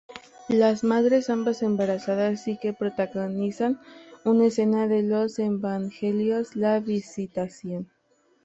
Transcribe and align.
Las 0.47 0.83
madres, 0.83 1.29
ambas 1.29 1.61
embarazadas, 1.61 2.41
sí 2.43 2.57
que 2.59 2.73
protagonizan 2.73 3.79
una 4.25 4.47
escena 4.47 4.87
de 4.87 5.03
los 5.03 5.37
evangelios: 5.37 6.55
la 6.55 6.79
Visitación. 6.79 7.87